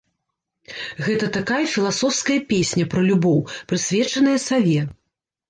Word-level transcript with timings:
Гэта 1.07 1.27
такая 1.35 1.59
філасофская 1.73 2.39
песня 2.55 2.87
пра 2.95 3.05
любоў, 3.11 3.37
прысвечаная 3.75 4.37
саве. 4.49 4.81